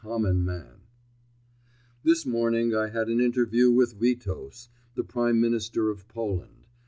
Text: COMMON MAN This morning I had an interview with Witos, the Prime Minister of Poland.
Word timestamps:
COMMON 0.03 0.43
MAN 0.43 0.79
This 2.01 2.25
morning 2.25 2.73
I 2.73 2.87
had 2.89 3.07
an 3.07 3.21
interview 3.21 3.69
with 3.69 3.99
Witos, 3.99 4.67
the 4.95 5.03
Prime 5.03 5.39
Minister 5.39 5.91
of 5.91 6.07
Poland. 6.07 6.65